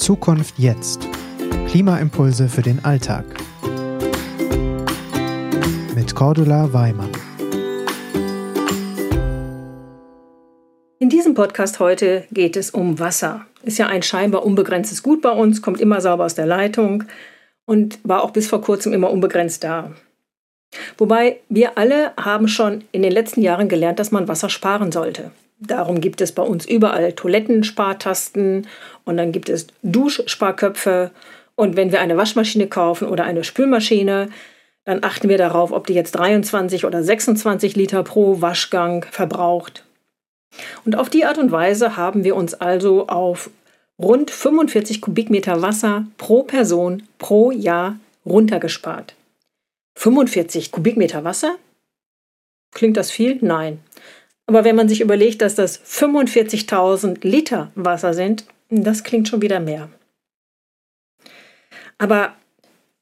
Zukunft 0.00 0.58
jetzt. 0.58 1.06
Klimaimpulse 1.68 2.48
für 2.48 2.62
den 2.62 2.82
Alltag. 2.86 3.24
Mit 5.94 6.14
Cordula 6.14 6.72
Weimann. 6.72 7.10
In 10.98 11.10
diesem 11.10 11.34
Podcast 11.34 11.80
heute 11.80 12.24
geht 12.30 12.56
es 12.56 12.70
um 12.70 12.98
Wasser. 12.98 13.44
Ist 13.62 13.76
ja 13.76 13.88
ein 13.88 14.02
scheinbar 14.02 14.46
unbegrenztes 14.46 15.02
Gut 15.02 15.20
bei 15.20 15.32
uns, 15.32 15.60
kommt 15.60 15.82
immer 15.82 16.00
sauber 16.00 16.24
aus 16.24 16.34
der 16.34 16.46
Leitung 16.46 17.04
und 17.66 17.98
war 18.02 18.24
auch 18.24 18.30
bis 18.30 18.48
vor 18.48 18.62
kurzem 18.62 18.94
immer 18.94 19.10
unbegrenzt 19.10 19.62
da. 19.62 19.92
Wobei 20.96 21.40
wir 21.50 21.76
alle 21.76 22.12
haben 22.16 22.48
schon 22.48 22.84
in 22.92 23.02
den 23.02 23.12
letzten 23.12 23.42
Jahren 23.42 23.68
gelernt, 23.68 23.98
dass 23.98 24.12
man 24.12 24.28
Wasser 24.28 24.48
sparen 24.48 24.92
sollte. 24.92 25.30
Darum 25.60 26.00
gibt 26.00 26.20
es 26.22 26.32
bei 26.32 26.42
uns 26.42 26.66
überall 26.66 27.12
Toilettenspartasten 27.12 28.66
und 29.04 29.16
dann 29.16 29.30
gibt 29.30 29.48
es 29.48 29.66
Duschsparköpfe. 29.82 31.10
Und 31.54 31.76
wenn 31.76 31.92
wir 31.92 32.00
eine 32.00 32.16
Waschmaschine 32.16 32.66
kaufen 32.66 33.08
oder 33.08 33.24
eine 33.24 33.44
Spülmaschine, 33.44 34.30
dann 34.84 35.04
achten 35.04 35.28
wir 35.28 35.36
darauf, 35.36 35.72
ob 35.72 35.86
die 35.86 35.92
jetzt 35.92 36.12
23 36.12 36.86
oder 36.86 37.02
26 37.02 37.76
Liter 37.76 38.02
pro 38.02 38.40
Waschgang 38.40 39.04
verbraucht. 39.10 39.84
Und 40.84 40.96
auf 40.96 41.10
die 41.10 41.26
Art 41.26 41.36
und 41.36 41.52
Weise 41.52 41.96
haben 41.96 42.24
wir 42.24 42.34
uns 42.34 42.54
also 42.54 43.06
auf 43.06 43.50
rund 43.98 44.30
45 44.30 45.02
Kubikmeter 45.02 45.60
Wasser 45.60 46.06
pro 46.16 46.42
Person 46.42 47.02
pro 47.18 47.50
Jahr 47.50 48.00
runtergespart. 48.24 49.14
45 49.96 50.72
Kubikmeter 50.72 51.24
Wasser? 51.24 51.56
Klingt 52.72 52.96
das 52.96 53.10
viel? 53.10 53.38
Nein. 53.42 53.80
Aber 54.50 54.64
wenn 54.64 54.74
man 54.74 54.88
sich 54.88 55.00
überlegt, 55.00 55.42
dass 55.42 55.54
das 55.54 55.80
45.000 55.84 57.18
Liter 57.22 57.70
Wasser 57.76 58.14
sind, 58.14 58.46
das 58.68 59.04
klingt 59.04 59.28
schon 59.28 59.42
wieder 59.42 59.60
mehr. 59.60 59.88
Aber 61.98 62.34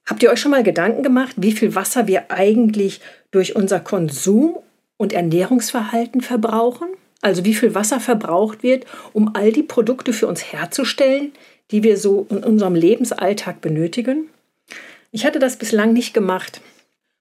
habt 0.04 0.22
ihr 0.22 0.30
euch 0.30 0.40
schon 0.40 0.50
mal 0.50 0.62
Gedanken 0.62 1.02
gemacht, 1.02 1.36
wie 1.38 1.52
viel 1.52 1.74
Wasser 1.74 2.06
wir 2.06 2.30
eigentlich 2.30 3.00
durch 3.30 3.56
unser 3.56 3.80
Konsum 3.80 4.58
und 4.98 5.14
Ernährungsverhalten 5.14 6.20
verbrauchen? 6.20 6.88
Also 7.22 7.46
wie 7.46 7.54
viel 7.54 7.74
Wasser 7.74 7.98
verbraucht 7.98 8.62
wird, 8.62 8.84
um 9.14 9.34
all 9.34 9.50
die 9.50 9.62
Produkte 9.62 10.12
für 10.12 10.26
uns 10.26 10.52
herzustellen, 10.52 11.32
die 11.70 11.82
wir 11.82 11.96
so 11.96 12.26
in 12.28 12.44
unserem 12.44 12.74
Lebensalltag 12.74 13.62
benötigen? 13.62 14.28
Ich 15.12 15.24
hatte 15.24 15.38
das 15.38 15.56
bislang 15.56 15.94
nicht 15.94 16.12
gemacht. 16.12 16.60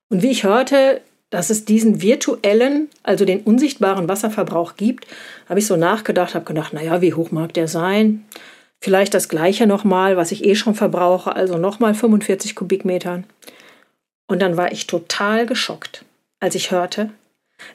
Und 0.10 0.22
wie 0.22 0.32
ich 0.32 0.44
hörte, 0.44 1.00
dass 1.30 1.50
es 1.50 1.66
diesen 1.66 2.02
virtuellen, 2.02 2.90
also 3.04 3.26
den 3.26 3.42
unsichtbaren 3.42 4.08
Wasserverbrauch 4.08 4.76
gibt, 4.76 5.08
habe 5.50 5.60
ich 5.60 5.68
so 5.68 5.76
nachgedacht, 5.76 6.36
habe 6.36 6.46
gedacht, 6.46 6.74
naja, 6.74 7.02
wie 7.02 7.14
hoch 7.14 7.32
mag 7.32 7.54
der 7.54 7.68
sein? 7.68 8.26
Vielleicht 8.80 9.14
das 9.14 9.28
gleiche 9.28 9.68
nochmal, 9.68 10.18
was 10.18 10.32
ich 10.32 10.46
eh 10.46 10.56
schon 10.56 10.76
verbrauche, 10.76 11.36
also 11.36 11.58
nochmal 11.58 11.94
45 11.94 12.56
Kubikmetern. 12.56 13.26
Und 14.28 14.42
dann 14.42 14.56
war 14.56 14.72
ich 14.72 14.88
total 14.88 15.46
geschockt, 15.46 16.06
als 16.40 16.56
ich 16.56 16.72
hörte, 16.72 17.10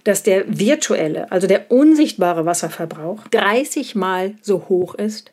dass 0.05 0.23
der 0.23 0.45
virtuelle, 0.47 1.31
also 1.33 1.47
der 1.47 1.71
unsichtbare 1.71 2.47
Wasserverbrauch 2.47 3.27
30 3.29 3.95
Mal 3.97 4.35
so 4.41 4.67
hoch 4.69 4.95
ist 4.95 5.33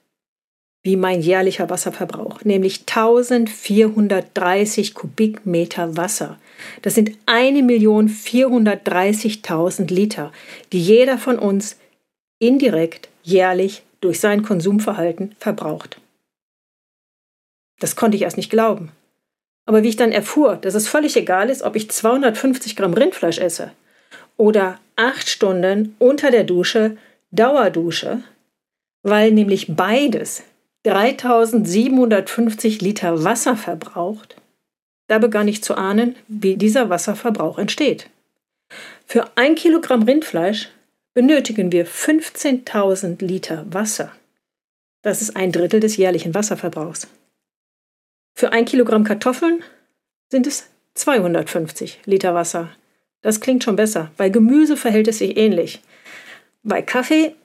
wie 0.81 0.95
mein 0.95 1.22
jährlicher 1.22 1.69
Wasserverbrauch, 1.69 2.45
nämlich 2.45 2.85
1430 2.88 4.94
Kubikmeter 4.94 5.97
Wasser. 5.97 6.39
Das 6.81 6.95
sind 6.95 7.11
1.430.000 7.25 9.94
Liter, 9.94 10.31
die 10.71 10.81
jeder 10.81 11.17
von 11.17 11.38
uns 11.38 11.75
indirekt 12.39 13.09
jährlich 13.23 13.83
durch 14.02 14.21
sein 14.21 14.44
Konsumverhalten 14.44 15.36
verbraucht. 15.39 15.99
Das 17.80 17.95
konnte 17.95 18.17
ich 18.17 18.23
erst 18.23 18.38
nicht 18.38 18.49
glauben. 18.49 18.91
Aber 19.66 19.83
wie 19.83 19.89
ich 19.89 19.97
dann 19.97 20.11
erfuhr, 20.11 20.55
dass 20.55 20.73
es 20.73 20.88
völlig 20.88 21.15
egal 21.15 21.48
ist, 21.49 21.61
ob 21.61 21.76
ich 21.76 21.92
250 21.92 22.76
Gramm 22.76 22.93
Rindfleisch 22.93 23.37
esse 23.37 23.71
oder 24.36 24.80
acht 24.95 25.30
Stunden 25.30 25.95
unter 25.99 26.32
der 26.32 26.43
Dusche 26.43 26.98
Dauerdusche, 27.32 28.23
weil 29.03 29.32
nämlich 29.32 29.76
beides 29.76 30.42
3750 30.83 32.81
Liter 32.81 33.23
Wasser 33.23 33.57
verbraucht, 33.57 34.35
da 35.07 35.17
begann 35.17 35.47
ich 35.47 35.63
zu 35.63 35.75
ahnen, 35.75 36.15
wie 36.27 36.55
dieser 36.55 36.89
Wasserverbrauch 36.89 37.57
entsteht. 37.57 38.09
Für 39.05 39.35
ein 39.35 39.55
Kilogramm 39.55 40.03
Rindfleisch 40.03 40.69
benötigen 41.13 41.71
wir 41.71 41.87
15.000 41.87 43.25
Liter 43.25 43.65
Wasser. 43.71 44.11
Das 45.01 45.21
ist 45.21 45.35
ein 45.35 45.51
Drittel 45.51 45.79
des 45.79 45.97
jährlichen 45.97 46.35
Wasserverbrauchs. 46.35 47.07
Für 48.35 48.53
ein 48.53 48.65
Kilogramm 48.65 49.03
Kartoffeln 49.03 49.63
sind 50.31 50.45
es 50.45 50.69
250 50.93 52.01
Liter 52.05 52.35
Wasser. 52.35 52.69
Das 53.21 53.41
klingt 53.41 53.63
schon 53.63 53.75
besser. 53.75 54.11
Bei 54.15 54.29
Gemüse 54.29 54.77
verhält 54.77 55.07
es 55.07 55.17
sich 55.17 55.35
ähnlich. 55.35 55.81
Bei 56.63 56.81
Kaffee 56.81 57.35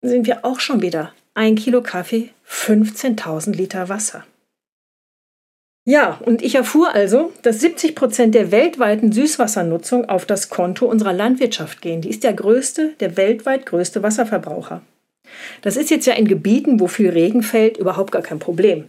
sind 0.00 0.26
wir 0.26 0.44
auch 0.44 0.60
schon 0.60 0.80
wieder 0.82 1.12
ein 1.38 1.54
Kilo 1.54 1.82
Kaffee 1.82 2.30
15.000 2.50 3.54
Liter 3.54 3.88
Wasser. 3.88 4.24
Ja, 5.84 6.18
und 6.26 6.42
ich 6.42 6.56
erfuhr 6.56 6.92
also, 6.92 7.32
dass 7.42 7.60
70 7.60 7.94
Prozent 7.94 8.34
der 8.34 8.50
weltweiten 8.50 9.12
Süßwassernutzung 9.12 10.08
auf 10.08 10.26
das 10.26 10.48
Konto 10.48 10.86
unserer 10.86 11.12
Landwirtschaft 11.12 11.80
gehen. 11.80 12.00
Die 12.00 12.10
ist 12.10 12.24
der 12.24 12.32
größte, 12.32 12.94
der 12.98 13.16
weltweit 13.16 13.66
größte 13.66 14.02
Wasserverbraucher. 14.02 14.82
Das 15.62 15.76
ist 15.76 15.90
jetzt 15.90 16.06
ja 16.06 16.14
in 16.14 16.26
Gebieten, 16.26 16.80
wo 16.80 16.88
viel 16.88 17.10
Regen 17.10 17.44
fällt, 17.44 17.76
überhaupt 17.76 18.10
gar 18.10 18.22
kein 18.22 18.40
Problem. 18.40 18.88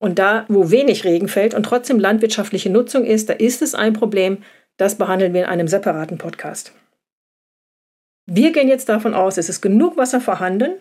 Und 0.00 0.18
da, 0.18 0.46
wo 0.48 0.72
wenig 0.72 1.04
Regen 1.04 1.28
fällt 1.28 1.54
und 1.54 1.62
trotzdem 1.62 2.00
landwirtschaftliche 2.00 2.70
Nutzung 2.70 3.04
ist, 3.04 3.28
da 3.28 3.34
ist 3.34 3.62
es 3.62 3.76
ein 3.76 3.92
Problem. 3.92 4.38
Das 4.76 4.96
behandeln 4.96 5.34
wir 5.34 5.42
in 5.42 5.48
einem 5.48 5.68
separaten 5.68 6.18
Podcast. 6.18 6.72
Wir 8.26 8.50
gehen 8.50 8.68
jetzt 8.68 8.88
davon 8.88 9.14
aus, 9.14 9.38
es 9.38 9.48
ist 9.48 9.60
genug 9.60 9.96
Wasser 9.96 10.20
vorhanden, 10.20 10.72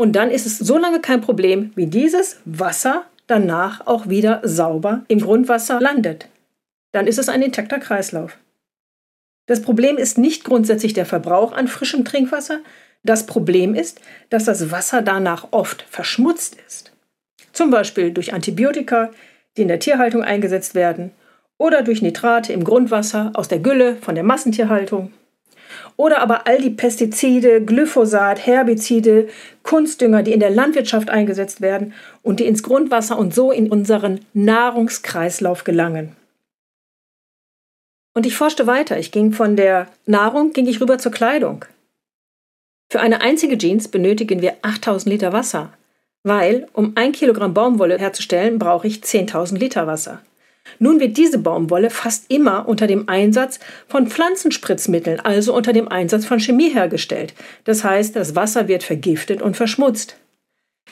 und 0.00 0.12
dann 0.12 0.30
ist 0.30 0.46
es 0.46 0.56
so 0.56 0.78
lange 0.78 1.00
kein 1.00 1.20
Problem, 1.20 1.72
wie 1.74 1.84
dieses 1.84 2.38
Wasser 2.46 3.04
danach 3.26 3.86
auch 3.86 4.08
wieder 4.08 4.40
sauber 4.42 5.04
im 5.08 5.20
Grundwasser 5.20 5.78
landet. 5.78 6.26
Dann 6.90 7.06
ist 7.06 7.18
es 7.18 7.28
ein 7.28 7.42
intakter 7.42 7.78
Kreislauf. 7.78 8.38
Das 9.44 9.60
Problem 9.60 9.98
ist 9.98 10.16
nicht 10.16 10.44
grundsätzlich 10.44 10.94
der 10.94 11.04
Verbrauch 11.04 11.52
an 11.52 11.68
frischem 11.68 12.06
Trinkwasser. 12.06 12.60
Das 13.02 13.26
Problem 13.26 13.74
ist, 13.74 14.00
dass 14.30 14.46
das 14.46 14.70
Wasser 14.70 15.02
danach 15.02 15.48
oft 15.50 15.84
verschmutzt 15.90 16.56
ist. 16.66 16.92
Zum 17.52 17.70
Beispiel 17.70 18.10
durch 18.10 18.32
Antibiotika, 18.32 19.10
die 19.58 19.62
in 19.62 19.68
der 19.68 19.80
Tierhaltung 19.80 20.22
eingesetzt 20.22 20.74
werden, 20.74 21.10
oder 21.58 21.82
durch 21.82 22.00
Nitrate 22.00 22.54
im 22.54 22.64
Grundwasser 22.64 23.32
aus 23.34 23.48
der 23.48 23.58
Gülle 23.58 23.96
von 23.96 24.14
der 24.14 24.24
Massentierhaltung 24.24 25.12
oder 26.00 26.22
aber 26.22 26.46
all 26.46 26.58
die 26.58 26.70
Pestizide, 26.70 27.62
Glyphosat, 27.62 28.46
Herbizide, 28.46 29.28
Kunstdünger, 29.62 30.22
die 30.22 30.32
in 30.32 30.40
der 30.40 30.48
Landwirtschaft 30.48 31.10
eingesetzt 31.10 31.60
werden 31.60 31.92
und 32.22 32.40
die 32.40 32.46
ins 32.46 32.62
Grundwasser 32.62 33.18
und 33.18 33.34
so 33.34 33.52
in 33.52 33.70
unseren 33.70 34.20
Nahrungskreislauf 34.32 35.62
gelangen. 35.62 36.16
Und 38.14 38.24
ich 38.24 38.34
forschte 38.34 38.66
weiter. 38.66 38.98
Ich 38.98 39.12
ging 39.12 39.32
von 39.32 39.56
der 39.56 39.88
Nahrung, 40.06 40.54
ging 40.54 40.66
ich 40.66 40.80
rüber 40.80 40.96
zur 40.96 41.12
Kleidung. 41.12 41.66
Für 42.88 43.00
eine 43.00 43.20
einzige 43.20 43.58
Jeans 43.58 43.88
benötigen 43.88 44.40
wir 44.40 44.54
8000 44.62 45.12
Liter 45.12 45.34
Wasser, 45.34 45.74
weil 46.22 46.66
um 46.72 46.92
ein 46.94 47.12
Kilogramm 47.12 47.52
Baumwolle 47.52 47.98
herzustellen, 47.98 48.58
brauche 48.58 48.86
ich 48.86 49.00
10.000 49.00 49.58
Liter 49.58 49.86
Wasser. 49.86 50.22
Nun 50.78 51.00
wird 51.00 51.16
diese 51.16 51.38
Baumwolle 51.38 51.90
fast 51.90 52.30
immer 52.30 52.68
unter 52.68 52.86
dem 52.86 53.08
Einsatz 53.08 53.60
von 53.88 54.06
Pflanzenspritzmitteln, 54.06 55.20
also 55.20 55.54
unter 55.54 55.72
dem 55.72 55.88
Einsatz 55.88 56.24
von 56.24 56.40
Chemie 56.40 56.70
hergestellt. 56.70 57.34
Das 57.64 57.84
heißt, 57.84 58.16
das 58.16 58.34
Wasser 58.34 58.68
wird 58.68 58.82
vergiftet 58.82 59.42
und 59.42 59.56
verschmutzt. 59.56 60.16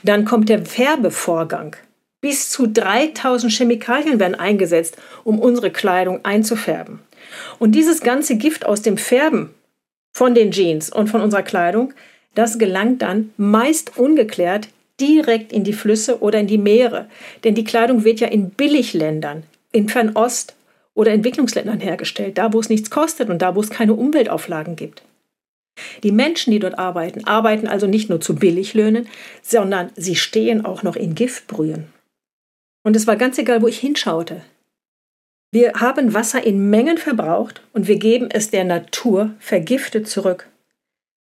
Dann 0.02 0.24
kommt 0.24 0.48
der 0.48 0.64
Färbevorgang. 0.64 1.76
Bis 2.20 2.50
zu 2.50 2.66
3000 2.66 3.52
Chemikalien 3.52 4.18
werden 4.18 4.34
eingesetzt, 4.34 4.96
um 5.24 5.38
unsere 5.38 5.70
Kleidung 5.70 6.24
einzufärben. 6.24 7.00
Und 7.58 7.72
dieses 7.72 8.00
ganze 8.00 8.36
Gift 8.36 8.66
aus 8.66 8.82
dem 8.82 8.98
Färben 8.98 9.50
von 10.12 10.34
den 10.34 10.50
Jeans 10.50 10.90
und 10.90 11.08
von 11.08 11.20
unserer 11.20 11.42
Kleidung, 11.42 11.92
das 12.34 12.58
gelangt 12.58 13.02
dann 13.02 13.32
meist 13.36 13.96
ungeklärt 13.96 14.68
direkt 15.00 15.52
in 15.52 15.64
die 15.64 15.72
Flüsse 15.72 16.20
oder 16.20 16.40
in 16.40 16.48
die 16.48 16.58
Meere. 16.58 17.08
Denn 17.44 17.54
die 17.54 17.64
Kleidung 17.64 18.04
wird 18.04 18.20
ja 18.20 18.28
in 18.28 18.50
Billigländern, 18.50 19.44
in 19.72 19.88
Fernost 19.88 20.54
oder 20.94 21.12
Entwicklungsländern 21.12 21.80
hergestellt, 21.80 22.38
da 22.38 22.52
wo 22.52 22.60
es 22.60 22.68
nichts 22.68 22.90
kostet 22.90 23.30
und 23.30 23.40
da 23.40 23.54
wo 23.54 23.60
es 23.60 23.70
keine 23.70 23.94
Umweltauflagen 23.94 24.76
gibt. 24.76 25.02
Die 26.02 26.12
Menschen, 26.12 26.50
die 26.50 26.58
dort 26.58 26.78
arbeiten, 26.78 27.24
arbeiten 27.24 27.68
also 27.68 27.86
nicht 27.86 28.08
nur 28.08 28.20
zu 28.20 28.34
Billiglöhnen, 28.34 29.08
sondern 29.42 29.90
sie 29.96 30.16
stehen 30.16 30.64
auch 30.64 30.82
noch 30.82 30.96
in 30.96 31.14
Giftbrühen. 31.14 31.86
Und 32.82 32.96
es 32.96 33.06
war 33.06 33.16
ganz 33.16 33.38
egal, 33.38 33.62
wo 33.62 33.68
ich 33.68 33.78
hinschaute. 33.78 34.42
Wir 35.50 35.74
haben 35.74 36.14
Wasser 36.14 36.44
in 36.44 36.68
Mengen 36.68 36.98
verbraucht 36.98 37.62
und 37.72 37.88
wir 37.88 37.96
geben 37.96 38.28
es 38.30 38.50
der 38.50 38.64
Natur 38.64 39.34
vergiftet 39.38 40.08
zurück. 40.08 40.48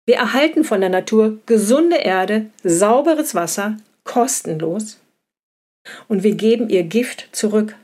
Wir 0.04 0.16
erhalten 0.16 0.64
von 0.64 0.80
der 0.80 0.90
Natur 0.90 1.38
gesunde 1.46 1.96
Erde, 1.96 2.46
sauberes 2.62 3.34
Wasser, 3.34 3.76
kostenlos 4.04 4.98
Und 6.08 6.22
wir 6.22 6.34
geben 6.34 6.68
ihr 6.68 6.82
Gift 6.82 7.28
zurück. 7.32 7.76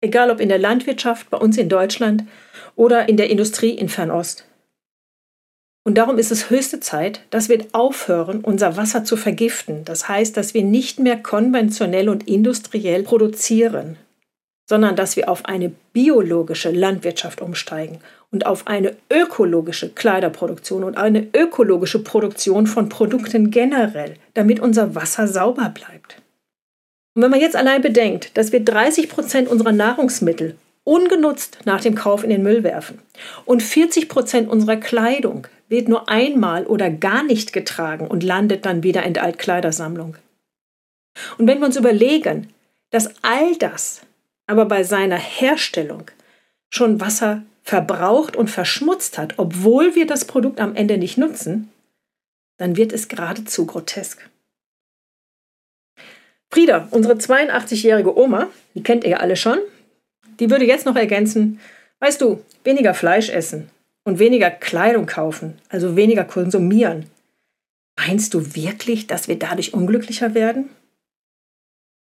Egal 0.00 0.30
ob 0.30 0.40
in 0.40 0.48
der 0.48 0.58
Landwirtschaft 0.58 1.30
bei 1.30 1.38
uns 1.38 1.56
in 1.56 1.68
Deutschland 1.68 2.24
oder 2.74 3.08
in 3.08 3.16
der 3.16 3.30
Industrie 3.30 3.70
in 3.70 3.88
Fernost. 3.88 4.46
Und 5.84 5.94
darum 5.94 6.18
ist 6.18 6.32
es 6.32 6.50
höchste 6.50 6.80
Zeit, 6.80 7.20
dass 7.30 7.48
wir 7.48 7.64
aufhören, 7.70 8.40
unser 8.40 8.76
Wasser 8.76 9.04
zu 9.04 9.16
vergiften. 9.16 9.84
Das 9.84 10.08
heißt, 10.08 10.36
dass 10.36 10.52
wir 10.52 10.64
nicht 10.64 10.98
mehr 10.98 11.16
konventionell 11.16 12.08
und 12.08 12.26
industriell 12.26 13.04
produzieren, 13.04 13.96
sondern 14.68 14.96
dass 14.96 15.16
wir 15.16 15.28
auf 15.28 15.44
eine 15.44 15.72
biologische 15.92 16.72
Landwirtschaft 16.72 17.40
umsteigen 17.40 18.00
und 18.32 18.46
auf 18.46 18.66
eine 18.66 18.96
ökologische 19.12 19.90
Kleiderproduktion 19.90 20.82
und 20.82 20.96
eine 20.96 21.28
ökologische 21.34 22.02
Produktion 22.02 22.66
von 22.66 22.88
Produkten 22.88 23.52
generell, 23.52 24.14
damit 24.34 24.58
unser 24.58 24.96
Wasser 24.96 25.28
sauber 25.28 25.70
bleibt. 25.70 26.20
Und 27.16 27.22
wenn 27.22 27.30
man 27.30 27.40
jetzt 27.40 27.56
allein 27.56 27.80
bedenkt, 27.80 28.36
dass 28.36 28.52
wir 28.52 28.60
30 28.60 29.08
Prozent 29.08 29.48
unserer 29.48 29.72
Nahrungsmittel 29.72 30.54
ungenutzt 30.84 31.60
nach 31.64 31.80
dem 31.80 31.94
Kauf 31.94 32.22
in 32.22 32.28
den 32.28 32.42
Müll 32.42 32.62
werfen 32.62 32.98
und 33.46 33.62
40 33.62 34.10
Prozent 34.10 34.50
unserer 34.50 34.76
Kleidung 34.76 35.46
wird 35.68 35.88
nur 35.88 36.10
einmal 36.10 36.66
oder 36.66 36.90
gar 36.90 37.22
nicht 37.24 37.54
getragen 37.54 38.06
und 38.06 38.22
landet 38.22 38.66
dann 38.66 38.82
wieder 38.82 39.02
in 39.02 39.14
der 39.14 39.24
Altkleidersammlung. 39.24 40.16
Und 41.38 41.46
wenn 41.46 41.58
wir 41.58 41.66
uns 41.66 41.78
überlegen, 41.78 42.52
dass 42.90 43.14
all 43.22 43.56
das 43.56 44.02
aber 44.46 44.66
bei 44.66 44.84
seiner 44.84 45.16
Herstellung 45.16 46.10
schon 46.68 47.00
Wasser 47.00 47.42
verbraucht 47.62 48.36
und 48.36 48.50
verschmutzt 48.50 49.16
hat, 49.16 49.38
obwohl 49.38 49.94
wir 49.94 50.06
das 50.06 50.26
Produkt 50.26 50.60
am 50.60 50.76
Ende 50.76 50.98
nicht 50.98 51.16
nutzen, 51.16 51.72
dann 52.58 52.76
wird 52.76 52.92
es 52.92 53.08
geradezu 53.08 53.64
grotesk. 53.64 54.28
Frieda, 56.50 56.88
unsere 56.90 57.14
82-jährige 57.14 58.16
Oma, 58.16 58.48
die 58.74 58.82
kennt 58.82 59.04
ihr 59.04 59.10
ja 59.10 59.16
alle 59.18 59.36
schon, 59.36 59.58
die 60.38 60.50
würde 60.50 60.64
jetzt 60.64 60.86
noch 60.86 60.96
ergänzen, 60.96 61.60
weißt 62.00 62.20
du, 62.20 62.42
weniger 62.64 62.94
Fleisch 62.94 63.28
essen, 63.28 63.70
und 64.04 64.20
weniger 64.20 64.50
Kleidung 64.50 65.06
kaufen, 65.06 65.58
also 65.68 65.96
weniger 65.96 66.24
konsumieren, 66.24 67.06
meinst 67.96 68.32
du 68.34 68.54
wirklich, 68.54 69.06
dass 69.08 69.26
wir 69.26 69.38
dadurch 69.38 69.74
unglücklicher 69.74 70.34
werden? 70.34 70.70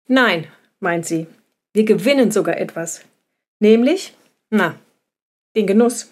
Nein, 0.07 0.47
meint 0.79 1.05
sie, 1.05 1.27
wir 1.73 1.83
gewinnen 1.83 2.31
sogar 2.31 2.57
etwas. 2.57 3.01
Nämlich, 3.59 4.15
na, 4.49 4.79
den 5.55 5.67
Genuss. 5.67 6.11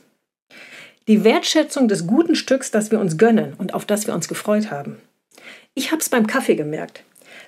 Die 1.08 1.24
Wertschätzung 1.24 1.88
des 1.88 2.06
guten 2.06 2.36
Stücks, 2.36 2.70
das 2.70 2.92
wir 2.92 3.00
uns 3.00 3.18
gönnen 3.18 3.54
und 3.58 3.74
auf 3.74 3.86
das 3.86 4.08
wir 4.08 4.14
uns 4.14 4.28
gefreut 4.28 4.70
haben. 4.70 4.98
Ich 5.74 5.92
habe 5.92 6.02
es 6.02 6.10
beim 6.10 6.28
Kaffee 6.28 6.56
gemerkt. 6.56 7.04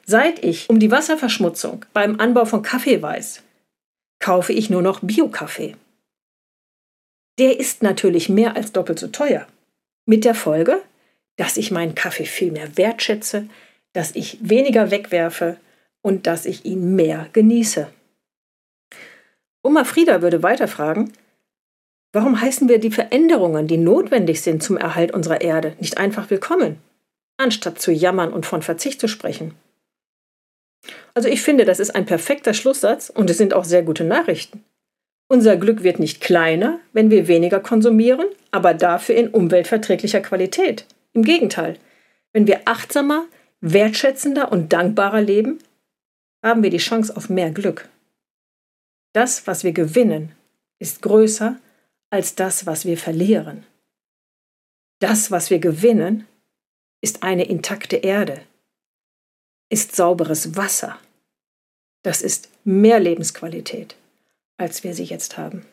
Seit 0.10 0.44
ich 0.44 0.70
um 0.70 0.80
die 0.80 0.92
Wasserverschmutzung 0.92 1.86
beim 1.94 2.20
Anbau 2.20 2.46
von 2.46 2.64
Kaffee 2.64 3.02
weiß, 3.02 3.44
kaufe 4.20 4.54
ich 4.54 4.70
nur 4.70 4.82
noch 4.82 5.02
Bio-Kaffee 5.02 5.76
der 7.40 7.58
ist 7.60 7.82
natürlich 7.82 8.30
mehr 8.30 8.56
als 8.56 8.74
doppelt 8.74 9.00
so 9.00 9.08
teuer. 9.08 9.48
Mit 10.06 10.26
der 10.26 10.36
Folge, 10.36 10.82
dass 11.38 11.58
ich 11.58 11.72
meinen 11.72 11.96
Kaffee 11.96 12.26
viel 12.26 12.52
mehr 12.52 12.78
wertschätze, 12.78 13.48
dass 13.94 14.14
ich 14.16 14.38
weniger 14.42 14.92
wegwerfe 14.92 15.58
und 16.02 16.28
dass 16.28 16.46
ich 16.46 16.66
ihn 16.66 16.96
mehr 16.96 17.28
genieße. 17.34 17.88
Oma 19.64 19.86
Frieda 19.86 20.22
würde 20.22 20.44
weiter 20.44 20.68
fragen, 20.68 21.14
warum 22.12 22.40
heißen 22.40 22.68
wir 22.68 22.80
die 22.80 22.92
Veränderungen, 22.92 23.68
die 23.68 23.78
notwendig 23.78 24.42
sind 24.42 24.62
zum 24.62 24.78
Erhalt 24.78 25.12
unserer 25.12 25.42
Erde, 25.42 25.76
nicht 25.80 25.98
einfach 25.98 26.30
willkommen, 26.30 26.78
anstatt 27.38 27.80
zu 27.80 27.92
jammern 27.92 28.34
und 28.34 28.46
von 28.46 28.62
Verzicht 28.62 29.00
zu 29.00 29.08
sprechen? 29.08 29.54
Also 31.20 31.28
ich 31.28 31.42
finde, 31.42 31.66
das 31.66 31.82
ist 31.82 31.98
ein 31.98 32.06
perfekter 32.06 32.54
Schlusssatz 32.54 33.10
und 33.10 33.30
es 33.30 33.38
sind 33.38 33.54
auch 33.54 33.66
sehr 33.66 33.84
gute 33.84 34.06
Nachrichten. 34.06 34.64
Unser 35.28 35.58
Glück 35.58 35.84
wird 35.84 36.00
nicht 36.00 36.22
kleiner, 36.22 36.80
wenn 36.94 37.12
wir 37.12 37.28
weniger 37.28 37.60
konsumieren, 37.60 38.26
aber 38.52 38.74
dafür 38.74 39.16
in 39.16 39.28
umweltverträglicher 39.28 40.22
Qualität. 40.22 40.86
Im 41.12 41.26
Gegenteil, 41.26 41.78
wenn 42.32 42.48
wir 42.48 42.62
achtsamer, 42.64 43.26
wertschätzender 43.60 44.50
und 44.50 44.72
dankbarer 44.72 45.20
leben, 45.20 45.60
haben 46.42 46.64
wir 46.64 46.70
die 46.70 46.78
Chance 46.78 47.18
auf 47.18 47.28
mehr 47.28 47.52
Glück. 47.52 47.90
Das, 49.12 49.46
was 49.46 49.66
wir 49.66 49.74
gewinnen, 49.74 50.32
ist 50.80 51.02
größer 51.02 51.60
als 52.12 52.36
das, 52.36 52.66
was 52.66 52.86
wir 52.86 52.98
verlieren. 52.98 53.66
Das, 55.02 55.32
was 55.32 55.50
wir 55.50 55.60
gewinnen, 55.60 56.28
ist 57.02 57.24
eine 57.24 57.44
intakte 57.44 57.98
Erde, 57.98 58.40
ist 59.70 59.98
sauberes 59.98 60.56
Wasser. 60.56 60.98
Das 62.04 62.22
ist 62.22 62.50
mehr 62.64 63.00
Lebensqualität 63.00 63.96
als 64.60 64.84
wir 64.84 64.94
sie 64.94 65.06
jetzt 65.06 65.38
haben. 65.38 65.66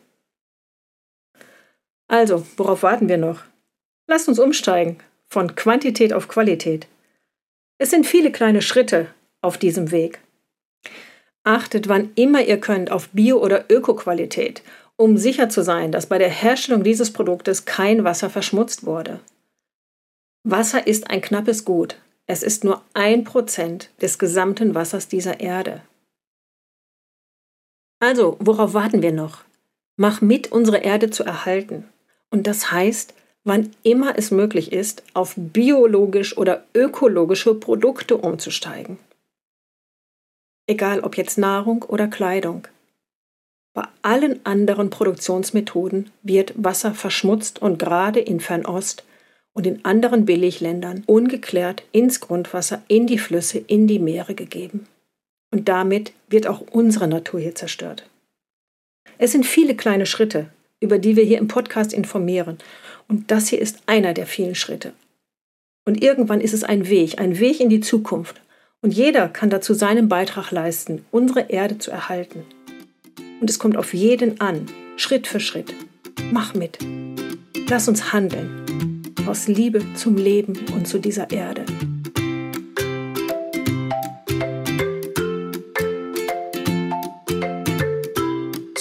Also, 2.08 2.46
worauf 2.56 2.82
warten 2.82 3.08
wir 3.08 3.18
noch? 3.18 3.42
Lasst 4.06 4.28
uns 4.28 4.38
umsteigen 4.38 4.98
von 5.28 5.56
Quantität 5.56 6.12
auf 6.12 6.28
Qualität. 6.28 6.86
Es 7.78 7.90
sind 7.90 8.06
viele 8.06 8.30
kleine 8.30 8.62
Schritte 8.62 9.08
auf 9.42 9.58
diesem 9.58 9.90
Weg. 9.90 10.20
Achtet, 11.42 11.88
wann 11.88 12.12
immer 12.14 12.42
ihr 12.42 12.58
könnt, 12.58 12.90
auf 12.90 13.08
Bio- 13.08 13.42
oder 13.42 13.66
Öko-Qualität, 13.68 14.62
um 14.94 15.18
sicher 15.18 15.48
zu 15.48 15.62
sein, 15.62 15.90
dass 15.90 16.06
bei 16.06 16.18
der 16.18 16.30
Herstellung 16.30 16.84
dieses 16.84 17.12
Produktes 17.12 17.64
kein 17.64 18.04
Wasser 18.04 18.30
verschmutzt 18.30 18.86
wurde. 18.86 19.20
Wasser 20.44 20.86
ist 20.86 21.10
ein 21.10 21.20
knappes 21.20 21.64
Gut. 21.64 21.96
Es 22.28 22.44
ist 22.44 22.62
nur 22.62 22.82
ein 22.94 23.24
Prozent 23.24 23.90
des 24.00 24.18
gesamten 24.18 24.74
Wassers 24.74 25.08
dieser 25.08 25.40
Erde. 25.40 25.82
Also, 27.98 28.36
worauf 28.40 28.74
warten 28.74 29.02
wir 29.02 29.12
noch? 29.12 29.44
Mach 29.96 30.20
mit, 30.20 30.52
unsere 30.52 30.78
Erde 30.78 31.10
zu 31.10 31.24
erhalten. 31.24 31.84
Und 32.30 32.46
das 32.46 32.70
heißt, 32.70 33.14
wann 33.44 33.70
immer 33.82 34.18
es 34.18 34.30
möglich 34.30 34.72
ist, 34.72 35.02
auf 35.14 35.34
biologisch 35.36 36.36
oder 36.36 36.64
ökologische 36.74 37.54
Produkte 37.54 38.16
umzusteigen. 38.16 38.98
Egal 40.66 41.00
ob 41.00 41.16
jetzt 41.16 41.38
Nahrung 41.38 41.84
oder 41.84 42.08
Kleidung. 42.08 42.66
Bei 43.72 43.84
allen 44.02 44.44
anderen 44.44 44.90
Produktionsmethoden 44.90 46.10
wird 46.22 46.54
Wasser 46.56 46.92
verschmutzt 46.92 47.62
und 47.62 47.78
gerade 47.78 48.20
in 48.20 48.40
Fernost 48.40 49.04
und 49.52 49.66
in 49.66 49.84
anderen 49.84 50.26
Billigländern 50.26 51.04
ungeklärt 51.06 51.84
ins 51.92 52.20
Grundwasser, 52.20 52.82
in 52.88 53.06
die 53.06 53.18
Flüsse, 53.18 53.58
in 53.58 53.86
die 53.86 53.98
Meere 53.98 54.34
gegeben. 54.34 54.86
Und 55.50 55.68
damit 55.68 56.12
wird 56.28 56.46
auch 56.46 56.60
unsere 56.60 57.08
Natur 57.08 57.40
hier 57.40 57.54
zerstört. 57.54 58.08
Es 59.18 59.32
sind 59.32 59.46
viele 59.46 59.74
kleine 59.74 60.06
Schritte, 60.06 60.50
über 60.80 60.98
die 60.98 61.16
wir 61.16 61.24
hier 61.24 61.38
im 61.38 61.48
Podcast 61.48 61.92
informieren. 61.92 62.58
Und 63.08 63.30
das 63.30 63.48
hier 63.48 63.60
ist 63.60 63.78
einer 63.86 64.12
der 64.12 64.26
vielen 64.26 64.54
Schritte. 64.54 64.92
Und 65.84 66.02
irgendwann 66.02 66.40
ist 66.40 66.52
es 66.52 66.64
ein 66.64 66.88
Weg, 66.88 67.20
ein 67.20 67.38
Weg 67.38 67.60
in 67.60 67.68
die 67.68 67.80
Zukunft. 67.80 68.40
Und 68.82 68.92
jeder 68.92 69.28
kann 69.28 69.50
dazu 69.50 69.72
seinen 69.72 70.08
Beitrag 70.08 70.50
leisten, 70.50 71.04
unsere 71.10 71.48
Erde 71.48 71.78
zu 71.78 71.90
erhalten. 71.90 72.44
Und 73.40 73.48
es 73.48 73.58
kommt 73.58 73.76
auf 73.76 73.94
jeden 73.94 74.40
an, 74.40 74.66
Schritt 74.96 75.26
für 75.26 75.40
Schritt. 75.40 75.72
Mach 76.32 76.54
mit. 76.54 76.78
Lass 77.68 77.88
uns 77.88 78.12
handeln. 78.12 79.02
Aus 79.26 79.48
Liebe 79.48 79.82
zum 79.94 80.16
Leben 80.16 80.54
und 80.74 80.86
zu 80.86 80.98
dieser 80.98 81.30
Erde. 81.30 81.64